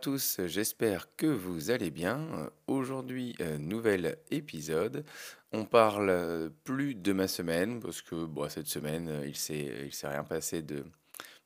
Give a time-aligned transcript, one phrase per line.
[0.00, 2.50] Tous, j'espère que vous allez bien.
[2.68, 5.04] Aujourd'hui, euh, nouvel épisode.
[5.52, 10.08] On parle euh, plus de ma semaine parce que bon, cette semaine, euh, il s'est
[10.08, 10.84] rien passé de,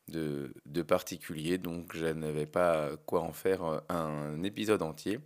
[0.08, 5.20] de, de particulier, donc je n'avais pas quoi en faire un épisode entier.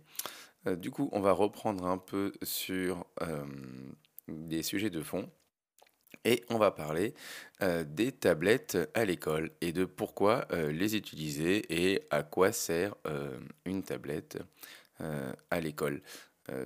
[0.77, 3.05] Du coup, on va reprendre un peu sur
[4.27, 5.29] des sujets de fond.
[6.27, 7.13] Et on va parler
[7.61, 12.95] euh, des tablettes à l'école et de pourquoi euh, les utiliser et à quoi sert
[13.07, 14.37] euh, une tablette
[15.51, 16.01] à l'école.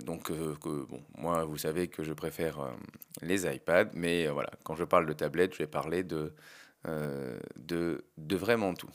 [0.06, 2.74] Donc, bon, moi, vous savez que je préfère
[3.20, 6.32] les iPads, mais voilà, quand je parle de tablettes, je vais parler de,
[6.86, 8.88] de, vraiment tout.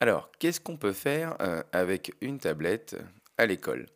[0.00, 1.36] Alors, qu'est-ce qu'on peut faire
[1.70, 2.96] avec une tablette
[3.38, 3.86] à l'école?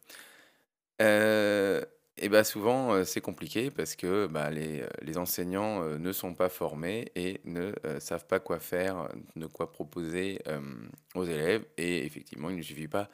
[2.19, 6.12] Et bah souvent, euh, c'est compliqué parce que bah, les, euh, les enseignants euh, ne
[6.12, 10.41] sont pas formés et ne savent pas quoi faire, ne quoi proposer
[11.14, 11.64] aux élèves.
[11.77, 13.11] Et effectivement, il ne suffit pas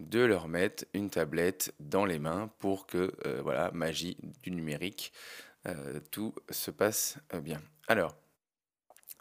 [0.00, 3.12] de leur mettre une tablette dans les mains pour que,
[3.42, 5.12] voilà, magie du numérique,
[6.10, 7.60] tout se passe bien.
[7.88, 8.16] Alors,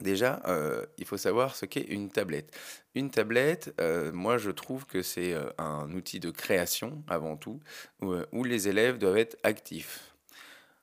[0.01, 2.53] Déjà, euh, il faut savoir ce qu'est une tablette.
[2.95, 7.61] Une tablette, euh, moi je trouve que c'est euh, un outil de création avant tout,
[8.01, 10.13] où, les élèves doivent être actifs.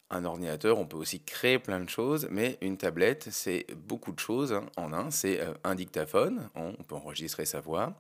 [0.09, 4.19] Un ordinateur, on peut aussi créer plein de choses, mais une tablette, c'est beaucoup de
[4.19, 5.11] choses hein, en un.
[5.11, 7.99] C'est un dictaphone, on, peut enregistrer sa voix.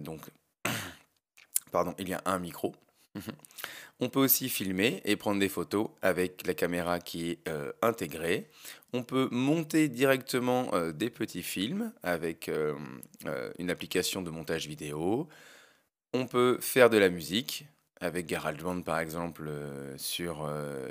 [0.00, 0.22] Donc,
[1.70, 2.74] pardon, il y a un micro.
[4.00, 8.48] On peut aussi filmer et prendre des photos avec la caméra qui est euh, intégrée.
[8.92, 12.74] On peut monter directement euh, des petits films avec euh,
[13.58, 15.28] une application de montage vidéo.
[16.12, 17.66] On peut faire de la musique
[18.00, 19.50] avec GarageBand par exemple
[19.96, 20.48] sur,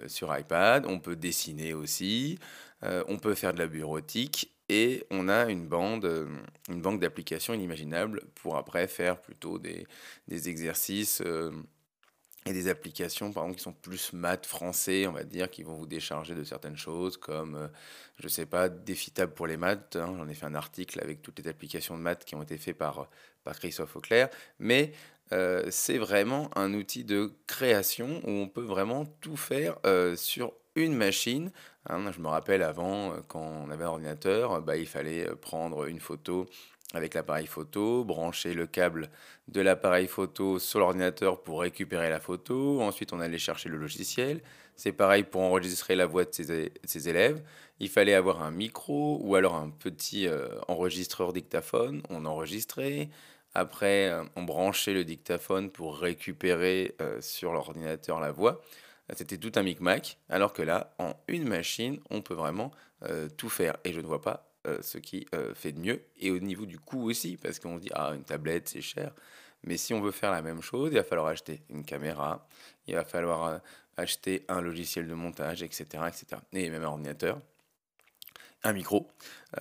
[0.07, 0.85] sur iPad.
[0.85, 2.37] On peut dessiner aussi.
[2.83, 4.53] On peut faire de la bureautique.
[4.69, 6.27] Et on a une bande,
[6.69, 9.87] une banque d'applications inimaginables pour après faire plutôt des,
[10.27, 11.23] des exercices.
[12.47, 15.63] Euh, et des applications, par exemple, qui sont plus maths français, on va dire, qui
[15.63, 17.67] vont vous décharger de certaines choses, comme, euh,
[18.19, 19.95] je sais pas, Défitable pour les maths.
[19.95, 22.57] hein, J'en ai fait un article avec toutes les applications de maths qui ont été
[22.57, 23.09] faites par,
[23.43, 24.29] par Christophe Auclair.
[24.59, 24.91] Mais
[25.33, 30.53] euh, c'est vraiment un outil de création où on peut vraiment tout faire euh, sur
[30.75, 31.51] une machine.
[31.89, 32.11] hein.
[32.11, 35.35] je me rappelle avant, euh, quand on avait un ordinateur, euh, bah, il fallait euh,
[35.35, 36.45] prendre une photo
[36.93, 39.09] avec l'appareil photo, brancher le câble
[39.49, 42.81] de l'appareil photo sur l'ordinateur pour récupérer la photo.
[42.81, 44.41] Ensuite, on allait chercher le logiciel.
[44.75, 47.43] C'est pareil pour enregistrer la voix de ses, élèves.
[47.79, 52.03] Il fallait avoir un micro ou alors un petit euh, enregistreur dictaphone.
[52.09, 53.09] On enregistrait.
[53.53, 58.61] Après, euh, on branchait le dictaphone pour récupérer euh, sur l'ordinateur la voix.
[59.13, 60.19] C'était tout un micmac.
[60.29, 62.71] Alors que là, en une machine, on peut vraiment
[63.37, 63.77] tout faire.
[63.85, 64.47] Et je ne vois pas
[64.81, 66.01] ce qui euh, fait de mieux.
[66.19, 69.13] Et au niveau du coût aussi, parce qu'on se dit, ah, une tablette, c'est cher.
[69.63, 72.47] Mais si on veut faire la même chose, il va falloir acheter une caméra,
[72.87, 73.57] il va falloir euh,
[73.97, 76.41] acheter un logiciel de montage, etc., etc.
[76.53, 77.39] Et même un ordinateur,
[78.63, 79.07] un micro,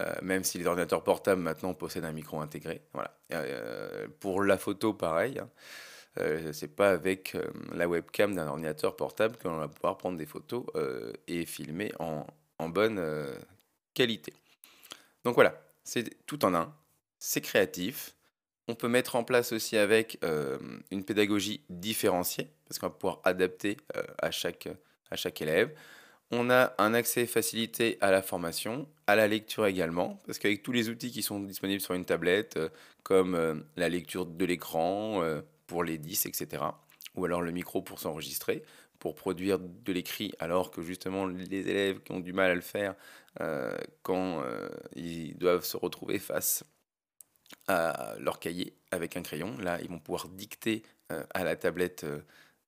[0.01, 2.83] euh, même si les ordinateurs portables maintenant possèdent un micro intégré.
[2.93, 3.17] Voilà.
[3.33, 5.39] Euh, pour la photo, pareil.
[5.39, 5.49] Hein.
[6.19, 10.27] Euh, c'est pas avec euh, la webcam d'un ordinateur portable qu'on va pouvoir prendre des
[10.27, 12.27] photos euh, et filmer en,
[12.59, 13.35] en bonne euh,
[13.93, 14.33] qualité.
[15.27, 16.73] Donc voilà, c'est tout en un,
[17.19, 18.15] c'est créatif.
[18.69, 20.57] On peut mettre en place aussi avec euh,
[20.93, 24.69] une pédagogie différenciée, parce qu'on va pouvoir adapter euh, à, chaque,
[25.11, 25.75] à chaque élève.
[26.31, 30.71] On a un accès facilité à la formation, à la lecture également, parce qu'avec tous
[30.71, 32.69] les outils qui sont disponibles sur une tablette, euh,
[33.03, 35.23] comme la lecture de l'écran
[35.67, 36.63] pour les 10, etc.,
[37.17, 38.63] ou alors le micro pour s'enregistrer,
[38.99, 42.61] pour produire de l'écrit, alors que justement les élèves qui ont du mal à le
[42.61, 42.95] faire,
[43.41, 46.65] euh, quand euh, ils doivent se retrouver face
[47.69, 49.57] à leur cahier avec un crayon.
[49.59, 50.83] Là, ils vont pouvoir dicter
[51.13, 52.07] euh, à la tablette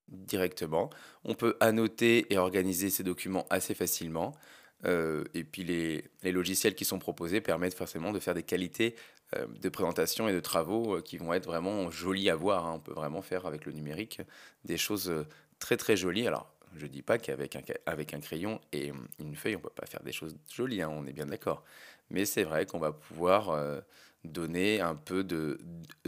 [0.08, 0.90] directement.
[1.24, 4.36] On peut annoter et organiser ces documents assez facilement.
[4.84, 8.94] Et puis les, les logiciels qui sont proposés permettent forcément de faire des qualités
[9.36, 12.64] de présentation et de travaux qui vont être vraiment jolis à voir.
[12.64, 12.74] hein.
[12.76, 14.20] On peut vraiment faire avec le numérique
[14.64, 15.12] des choses
[15.58, 16.26] très très jolies.
[16.26, 19.86] Alors, je dis pas qu'avec un, avec un crayon et une feuille, on peut pas
[19.86, 21.64] faire des choses jolies, hein, on est bien d'accord.
[22.10, 23.80] Mais c'est vrai qu'on va pouvoir euh,
[24.24, 25.58] donner un peu de,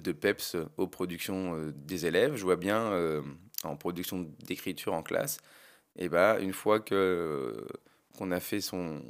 [0.00, 2.36] de peps aux productions euh, des élèves.
[2.36, 3.22] Je vois bien euh,
[3.64, 5.38] en production d'écriture en classe,
[5.96, 9.02] et ben, une fois qu'on a fait son,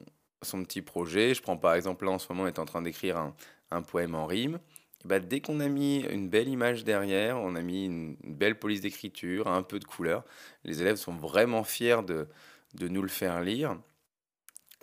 [0.43, 2.83] son petit projet, je prends par exemple là en ce moment, on est en train
[2.83, 3.35] d'écrire un,
[3.71, 4.59] un poème en rime.
[5.05, 8.83] Ben, dès qu'on a mis une belle image derrière, on a mis une, belle police
[8.83, 10.25] d'écriture, un peu de couleur,
[10.65, 12.29] les élèves sont vraiment fiers de,
[12.89, 13.79] nous le faire lire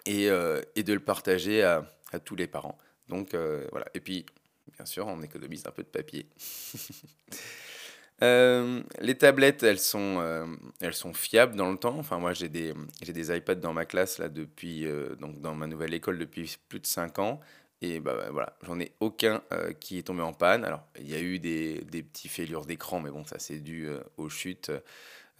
[0.05, 1.85] et, euh, de le partager à,
[2.23, 2.77] tous les parents.
[3.09, 3.85] Donc euh, voilà.
[3.93, 4.25] Et puis
[4.75, 6.27] bien sûr, on économise un peu de papier.
[8.23, 10.17] Euh, les tablettes, elles sont,
[11.13, 11.99] fiables dans le temps.
[11.99, 12.73] Enfin, moi, j'ai des,
[13.05, 14.87] iPads dans ma classe là depuis,
[15.19, 17.39] donc dans ma nouvelle école depuis plus de 5 ans.
[17.81, 19.41] Et bah, bah, voilà, j'en ai aucun
[19.79, 20.65] qui est tombé en panne.
[20.65, 23.87] Alors, il y a eu des, des petits fêlures d'écran, mais bon, ça c'est dû
[24.17, 24.71] aux chutes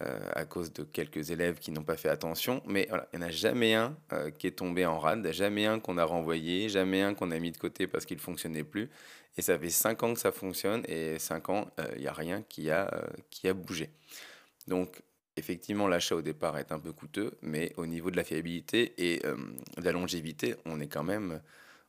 [0.00, 2.62] à cause de quelques élèves qui n'ont pas fait attention.
[2.64, 3.96] Mais voilà, il n'y en a jamais un
[4.38, 7.50] qui est tombé en rade, jamais un qu'on a renvoyé, jamais un qu'on a mis
[7.50, 8.88] de côté parce qu'il ne fonctionnait plus.
[9.38, 12.12] Et ça fait 5 ans que ça fonctionne et 5 ans, il euh, n'y a
[12.12, 13.88] rien qui a, euh, qui a bougé.
[14.66, 15.00] Donc,
[15.36, 19.24] effectivement, l'achat au départ est un peu coûteux, mais au niveau de la fiabilité et
[19.24, 19.36] euh,
[19.76, 21.40] de la longévité, on est quand même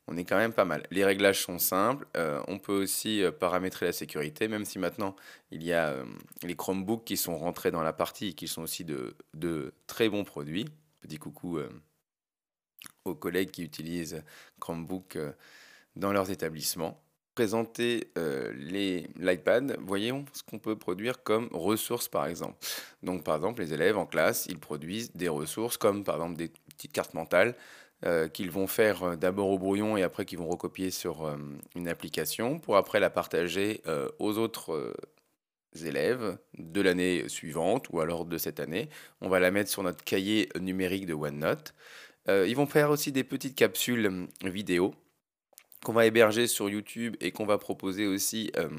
[0.09, 0.85] on est quand même pas mal.
[0.91, 2.07] Les réglages sont simples.
[2.47, 5.15] on peut aussi paramétrer la sécurité, même si maintenant
[5.51, 5.95] il y a
[6.44, 10.23] les Chromebooks qui sont rentrés dans la partie et qui sont aussi de, très bons
[10.23, 10.65] produits.
[11.01, 11.59] Petit coucou
[13.06, 14.23] aux collègues qui utilisent
[14.59, 15.17] Chromebook
[15.95, 17.01] dans leurs établissements
[17.39, 18.51] présenter euh,
[19.15, 22.57] l'iPad, voyons ce qu'on peut produire comme ressources par exemple.
[23.01, 26.51] Donc par exemple, les élèves en classe, ils produisent des ressources comme par exemple des
[26.75, 27.56] petites cartes mentales
[28.06, 31.38] euh, qu'ils vont faire euh, d'abord au brouillon et après qu'ils vont recopier sur
[31.75, 33.81] une application pour après la partager
[34.19, 34.94] aux autres
[35.84, 38.90] élèves de l'année suivante ou alors de cette année.
[39.22, 41.74] On va la mettre sur notre cahier numérique de OneNote.
[42.28, 44.94] ils vont faire aussi des petites capsules vidéo
[45.84, 48.69] qu'on va héberger sur YouTube et qu'on va proposer aussi euh,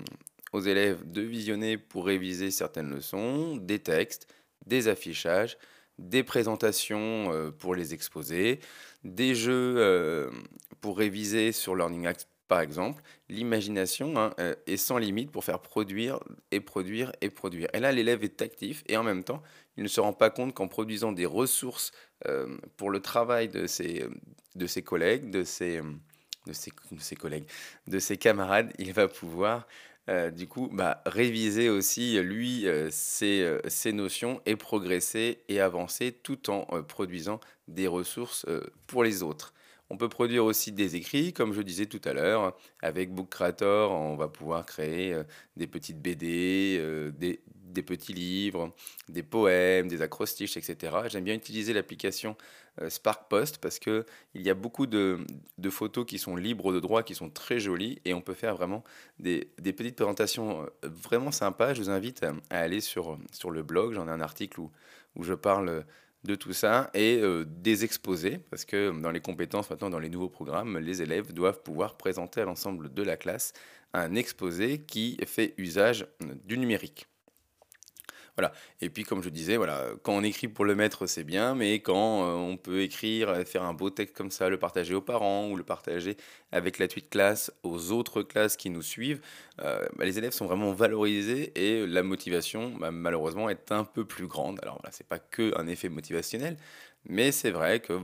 [0.52, 4.32] aux élèves de visionner pour réviser certaines leçons, des textes,
[4.66, 5.56] des affichages,
[6.00, 8.58] des présentations euh, pour les exposer,
[9.04, 10.30] des jeux euh,
[10.80, 14.34] pour réviser sur Learning Act par exemple, l'imagination hein,
[14.66, 16.18] est sans limite pour faire produire
[16.50, 17.68] et produire et produire.
[17.74, 19.40] Et là, l'élève est actif et en même temps,
[19.76, 21.92] il ne se rend pas compte qu'en produisant des ressources
[22.76, 24.04] pour le travail de ses,
[24.56, 25.80] de ses collègues, de ses,
[26.46, 27.46] de ses, collègues,
[27.86, 29.66] de ses camarades, il va pouvoir
[30.10, 35.60] euh, du coup bah, réviser aussi lui euh, ses, euh, ses, notions et progresser et
[35.60, 38.44] avancer tout en produisant des ressources
[38.88, 39.54] pour les autres.
[39.88, 42.56] On peut produire aussi des écrits, comme je disais tout à l'heure.
[42.82, 45.16] Avec Book Creator, on va pouvoir créer
[45.56, 47.40] des petites BD, des,
[47.72, 48.72] des petits livres,
[49.08, 50.96] des poèmes, des acrostiches, etc.
[51.08, 52.36] J'aime bien utiliser l'application
[52.88, 55.18] Spark Post parce qu'il y a beaucoup de,
[55.70, 58.84] photos qui sont libres de droit, qui sont très jolies et on peut faire vraiment
[59.18, 61.74] des, petites présentations euh, vraiment sympas.
[61.74, 64.70] Je vous invite à, aller sur, sur le blog, j'en ai un article où,
[65.16, 65.84] où je parle
[66.24, 70.10] de tout ça et euh, des exposés, parce que dans les compétences, maintenant dans les
[70.10, 73.52] nouveaux programmes, les élèves doivent pouvoir présenter à l'ensemble de la classe
[73.92, 76.06] un exposé qui fait usage
[76.44, 77.08] du numérique.
[78.36, 78.52] Voilà.
[78.80, 81.80] Et puis, comme je disais, voilà, quand on écrit pour le maître, c'est bien, mais
[81.80, 85.48] quand euh, on peut écrire, faire un beau texte comme ça, le partager aux parents
[85.48, 86.16] ou le partager
[86.52, 89.20] avec la tweet classe aux autres classes qui nous suivent,
[89.60, 94.04] euh, bah, les élèves sont vraiment valorisés et la motivation, bah, malheureusement, est un peu
[94.04, 94.58] plus grande.
[94.62, 96.56] Alors, voilà, c'est pas que un effet motivationnel,
[97.06, 98.00] mais c'est vrai que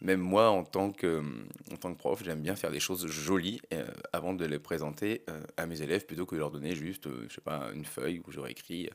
[0.00, 1.22] même moi, en tant que,
[1.72, 5.24] en tant que prof, j'aime bien faire des choses jolies euh, avant de les présenter
[5.56, 8.30] à mes élèves plutôt que de leur donner juste, je sais pas, une feuille où
[8.30, 8.88] j'aurais écrit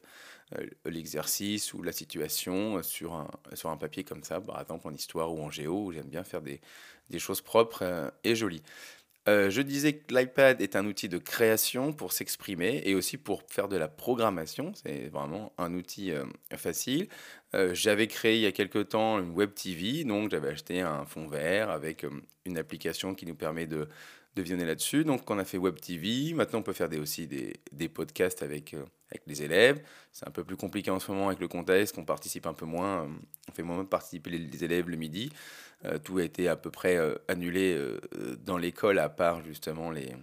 [0.57, 4.87] euh, l'exercice ou la situation euh, sur un, sur un papier comme ça, par exemple
[4.87, 6.61] en histoire ou en géo, où j'aime bien faire des,
[7.09, 8.61] des choses propres euh, et jolies.
[9.27, 13.67] Je disais que l'iPad est un outil de création pour s'exprimer et aussi pour faire
[13.67, 14.73] de la programmation.
[14.75, 16.11] C'est vraiment un outil
[16.55, 17.07] facile.
[17.71, 21.27] j'avais créé il y a quelque temps une Web TV, donc j'avais acheté un fond
[21.27, 22.05] vert avec
[22.45, 23.87] une application qui nous permet de,
[24.35, 25.03] visionner là-dessus.
[25.05, 26.33] Donc on a fait Web TV.
[26.33, 28.75] Maintenant on peut faire aussi des, podcasts avec
[29.27, 29.81] les élèves.
[30.11, 32.65] C'est un peu plus compliqué en ce moment avec le contexte, qu'on participe un peu
[32.65, 33.03] moins.
[33.03, 33.07] Euh,
[33.49, 35.31] on fait moins participer les, élèves le midi.
[35.85, 37.77] Euh, tout a été à peu près euh, annulé
[38.45, 40.13] dans l'école, à part justement les,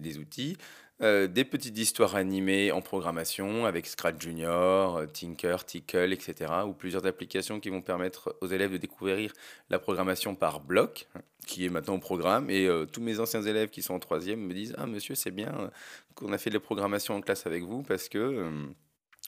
[0.00, 0.56] les outils.
[1.00, 6.52] des petites histoires animées en programmation avec Scratch Junior, Tinker, Tickle, etc.
[6.66, 9.32] Ou plusieurs applications qui vont permettre aux élèves de découvrir
[9.70, 11.06] la programmation par bloc,
[11.46, 12.50] qui est maintenant au programme.
[12.50, 15.70] Et tous mes anciens élèves qui sont en troisième me disent Ah, monsieur, c'est bien
[16.16, 18.50] qu'on a fait de la programmation en classe avec vous parce que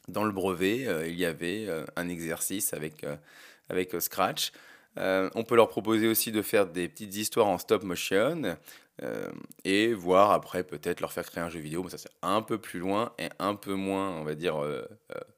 [0.09, 3.07] dans le brevet, il y avait un exercice avec,
[3.69, 4.51] avec Scratch.
[4.97, 8.57] On peut leur proposer aussi de faire des petites histoires en stop motion
[9.65, 11.83] et voir après peut-être leur faire créer un jeu vidéo.
[11.83, 14.63] Mais ça, c'est un peu plus loin et un peu moins, on va dire,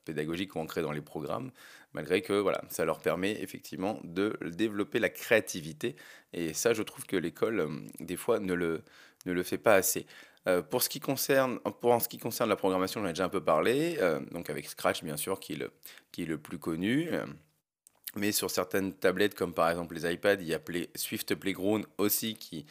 [0.05, 1.51] pédagogique ou ancré dans les programmes.
[1.93, 5.97] Malgré que voilà, ça leur permet effectivement de développer la créativité.
[6.33, 7.69] Et ça, je trouve que l'école,
[8.01, 8.83] des fois, ne le,
[9.27, 10.07] ne le fait pas assez.
[10.49, 13.25] Euh, pour, ce qui concerne, pour en ce qui concerne la programmation, j'en ai déjà
[13.25, 15.71] un peu parlé, euh, donc avec Scratch bien sûr qui le,
[16.11, 17.11] qui est le plus connu.
[18.15, 20.61] Mais sur certaines tablettes, comme par exemple les iPads, il y a
[20.95, 22.67] Swift Playground aussi qui,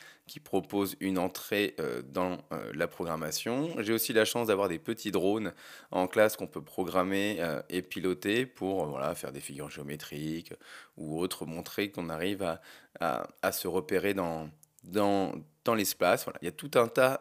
[0.45, 3.69] propose une entrée euh, dans euh, la programmation.
[3.79, 5.51] J'ai aussi la chance d'avoir des petits drones
[5.91, 10.53] en classe qu'on peut programmer euh, et piloter pour faire des figures géométriques
[10.95, 12.57] ou autres, montrer qu'on arrive
[13.01, 14.49] à, se repérer dans,
[14.83, 15.33] dans,
[15.63, 16.25] dans l'espace.
[16.25, 16.39] Voilà.
[16.41, 17.19] Il y a tout un tas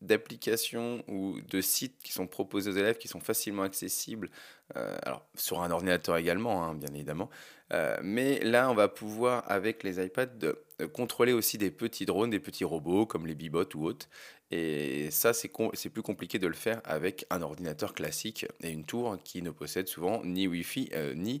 [0.00, 4.30] d'applications ou de sites qui sont proposés aux élèves qui sont facilement accessibles
[4.76, 7.30] euh, alors, sur un ordinateur également, hein, bien évidemment.
[7.72, 10.54] Euh, mais là, on va pouvoir, avec les iPads,
[10.92, 14.08] contrôler aussi des petits drones, des petits robots comme les Bibot ou autres.
[14.50, 19.18] Et ça, c'est plus compliqué de le faire avec un ordinateur classique et une tour
[19.24, 21.40] qui ne possède souvent ni Wi-Fi euh, ni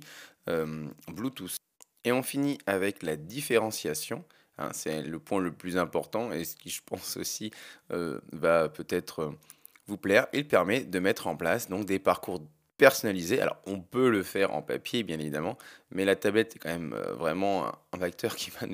[1.08, 1.56] Bluetooth.
[2.04, 4.24] Et on finit avec la différenciation.
[4.58, 7.50] Hein, c'est le point le plus important et ce qui, je pense aussi,
[8.32, 9.32] va peut-être
[9.86, 10.26] vous plaire.
[10.32, 12.42] Il permet de mettre en place donc des parcours
[12.76, 13.40] personnalisé.
[13.40, 15.56] Alors, on peut le faire en papier, bien évidemment,
[15.90, 18.66] mais la tablette est quand même euh, vraiment un, facteur qui va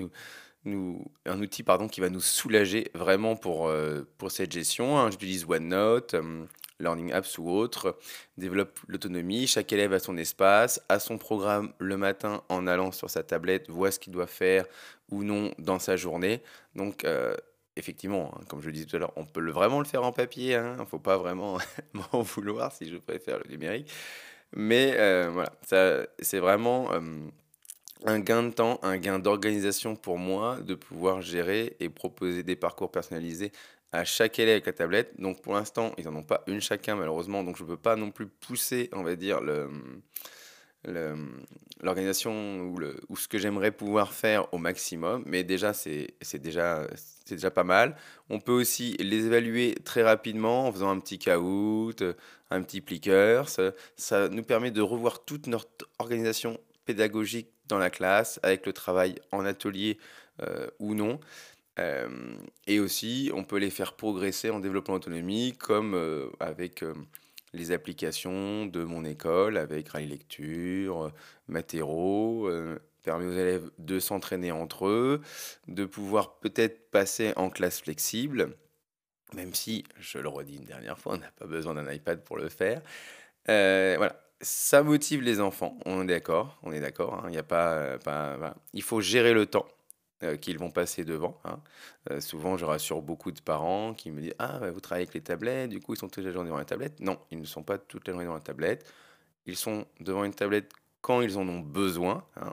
[0.65, 4.99] nous, un outil pardon, qui va nous soulager vraiment pour, euh, cette gestion.
[4.99, 5.11] Hein.
[5.11, 6.45] J'utilise OneNote, euh,
[6.81, 7.99] Learning Apps ou autre,
[8.37, 9.47] développe l'autonomie.
[9.47, 13.69] Chaque élève a son espace, a son programme le matin en allant sur sa tablette,
[13.71, 14.67] voit ce qu'il doit faire
[15.11, 16.43] ou non dans sa journée.
[16.75, 17.05] Donc,
[17.77, 20.13] effectivement, hein, comme je le disais tout à l'heure, on peut vraiment le faire en
[20.13, 20.53] papier.
[20.53, 21.59] Il hein, ne faut pas vraiment
[21.93, 23.91] m'en vouloir si je préfère le numérique.
[24.55, 25.53] Mais euh, voilà,
[26.21, 27.01] c'est vraiment euh,
[28.05, 32.57] un gain de temps, un gain d'organisation pour moi de pouvoir gérer et proposer des
[32.57, 33.51] parcours personnalisés
[33.93, 35.21] à chaque élève avec la tablette.
[35.21, 37.97] Donc pour l'instant, ils n'en ont pas une chacun malheureusement, donc je ne peux pas
[37.97, 39.69] non plus pousser, on va dire, le
[41.81, 46.87] l'organisation ou, ou, ce que j'aimerais pouvoir faire au maximum, mais déjà c'est déjà,
[47.27, 47.97] déjà pas mal.
[48.31, 51.95] On peut aussi les évaluer très rapidement en faisant un petit caout,
[52.51, 53.45] un petit plicker.
[53.47, 58.73] Ça, ça nous permet de revoir toute notre organisation pédagogique dans la classe, avec le
[58.73, 59.99] travail en atelier
[60.43, 61.21] euh, ou non.
[61.79, 62.37] Euh,
[62.67, 66.85] et aussi, on peut les faire progresser en développant l'autonomie, comme euh, avec
[67.53, 71.13] les applications de mon école avec Rallye Lecture,
[71.49, 75.21] Matero, euh, permet aux élèves de s'entraîner entre eux,
[75.69, 78.57] de pouvoir peut-être passer en classe flexible,
[79.35, 82.37] même si, je le redis une dernière fois, on n'a pas besoin d'un iPad pour
[82.37, 82.81] le faire.
[83.49, 87.99] Euh, voilà, ça motive les enfants, on est d'accord, on est d'accord, hein, a pas,
[87.99, 89.67] pas, il faut gérer le temps.
[90.23, 91.41] Euh, qu'ils vont passer devant.
[91.45, 91.59] Hein.
[92.11, 95.21] Euh, souvent, je rassure beaucoup de parents qui me disent Ah, vous travaillez avec les
[95.21, 97.01] tablettes, du coup, ils sont toute la journée devant la tablette.
[97.01, 98.89] Non, ils ne sont pas toute la journée devant la tablette.
[99.47, 102.25] Ils sont devant une tablette quand ils en ont besoin.
[102.37, 102.53] Hein.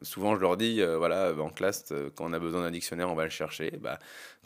[0.00, 3.14] souvent, je leur dis euh, voilà, en classe, quand on a besoin d'un dictionnaire, on
[3.14, 3.72] va le chercher.
[3.72, 3.98] Bah,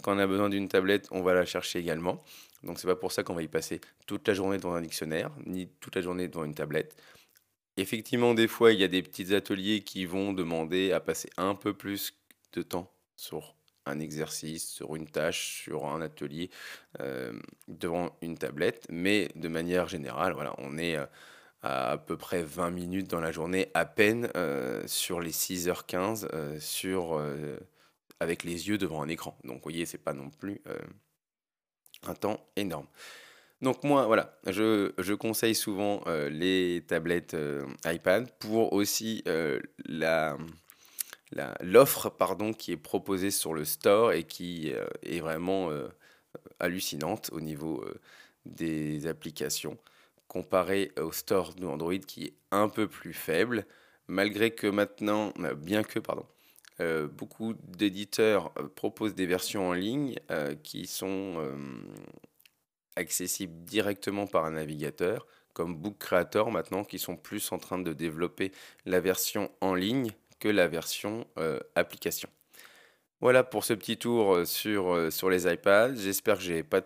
[0.03, 2.25] quand on a besoin d'une tablette, on va la chercher également.
[2.65, 5.31] Donc, c'est pas pour ça qu'on va y passer toute la journée devant un dictionnaire,
[5.47, 6.97] ni toute la journée devant une tablette.
[7.77, 11.55] Effectivement, des fois, il y a des petits ateliers qui vont demander à passer un
[11.55, 12.13] peu plus
[12.55, 13.55] de temps sur
[13.87, 16.51] un exercice, sur une tâche, sur un atelier,
[17.01, 17.33] euh,
[17.69, 18.87] devant une tablette.
[18.91, 21.07] Mais de manière générale, voilà, on est euh,
[21.63, 26.59] à, à peu près 20 minutes dans la journée, à peine euh, sur les 6h15,
[26.61, 27.23] sur,
[28.21, 29.37] avec les yeux devant un écran.
[29.45, 30.63] Donc, vous voyez, c'est pas non plus
[32.07, 32.87] un temps énorme.
[33.61, 37.35] Donc moi, voilà, je, je conseille souvent les tablettes
[37.87, 39.23] iPad pour aussi
[39.87, 40.37] la
[41.61, 45.89] l'offre pardon qui est proposée sur le store et qui euh, est vraiment euh,
[46.61, 48.01] hallucinante au niveau euh,
[48.47, 49.79] des applications
[50.29, 53.67] comparé au store de Android qui est un peu plus faible.
[54.07, 56.27] Malgré que maintenant bien que pardon
[57.13, 60.17] beaucoup d'éditeurs proposent des versions en ligne
[60.63, 61.39] qui sont
[62.97, 67.93] accessibles directement par un navigateur comme Book Creator maintenant qui sont plus en train de
[67.95, 68.53] développer
[68.85, 70.11] la version en ligne
[70.49, 72.29] la version euh, application.
[73.21, 75.95] Voilà pour ce petit tour euh, sur, euh, sur les iPads.
[75.95, 76.83] J'espère que j'ai pas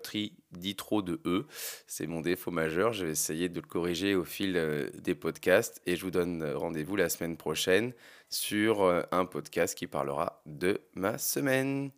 [0.53, 1.47] dit trop de E.
[1.87, 2.93] C'est mon défaut majeur.
[2.93, 6.97] Je vais essayer de le corriger au fil des podcasts et je vous donne rendez-vous
[6.97, 7.93] la semaine prochaine
[8.31, 11.91] sur un podcast qui parlera de ma semaine.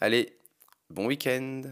[0.00, 0.36] Allez,
[0.90, 1.62] bon week-end